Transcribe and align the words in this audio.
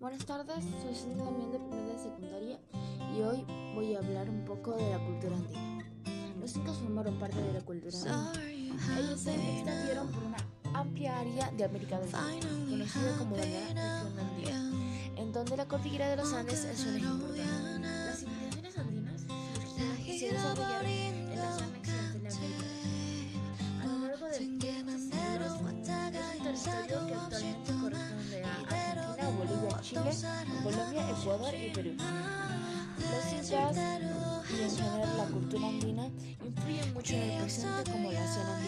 Buenas 0.00 0.24
tardes, 0.24 0.64
soy 0.80 0.94
Cindy 0.94 1.22
Damián 1.22 1.52
de 1.52 1.58
primera 1.58 1.92
de 1.92 1.98
secundaria 1.98 2.58
y 3.14 3.20
hoy 3.20 3.44
voy 3.74 3.94
a 3.94 3.98
hablar 3.98 4.30
un 4.30 4.46
poco 4.46 4.74
de 4.74 4.92
la 4.92 4.98
cultura 4.98 5.36
andina. 5.36 5.84
Los 6.40 6.56
incas 6.56 6.78
formaron 6.78 7.18
parte 7.18 7.38
de 7.38 7.52
la 7.52 7.60
cultura 7.60 7.94
andina. 7.98 8.32
Ellos 8.98 9.20
se 9.20 9.34
extendieron 9.34 10.08
por 10.08 10.24
una 10.24 10.38
amplia 10.72 11.18
área 11.18 11.50
de 11.50 11.64
América 11.64 12.00
del 12.00 12.08
Sur, 12.08 12.18
conocida 12.70 13.18
como 13.18 13.36
la 13.36 13.42
región 13.42 13.76
andina, 13.76 14.72
en 15.16 15.32
donde 15.34 15.58
la 15.58 15.68
cordillera 15.68 16.08
de 16.08 16.16
los 16.16 16.32
Andes 16.32 16.64
es 16.64 16.80
un 16.86 16.96
eje 16.96 17.04
importante. 17.04 17.80
Las 17.80 18.20
civilizaciones 18.20 18.78
andinas 18.78 19.20
surgieron 19.20 20.00
y 20.00 20.18
se 20.18 20.32
desarrollaron 20.32 20.86
en 20.86 21.36
la 21.36 21.52
zona 21.52 21.78
occidental 21.78 22.22
de 22.22 22.28
América. 22.30 22.64
A 23.82 23.86
lo 23.86 24.06
largo 24.06 24.26
de 24.28 24.32
siglos, 24.32 24.62
es 24.64 25.02
un 25.52 26.86
territorio 26.86 27.06
que 27.06 27.14
actualmente 27.14 27.72
corresponde 27.82 28.19
Chile, 29.90 30.12
Colombia, 30.62 31.10
Ecuador 31.10 31.52
y 31.52 31.70
Perú. 31.70 31.96
Los 31.98 33.32
incas 33.32 33.76
y 33.76 34.62
en 34.62 34.70
general 34.70 35.16
la 35.18 35.24
cultura 35.24 35.66
andina 35.66 36.08
influyen 36.44 36.94
mucho 36.94 37.14
en 37.14 37.22
el 37.22 37.42
presente 37.42 37.90
como 37.90 38.12
la 38.12 38.32
zona 38.32 38.59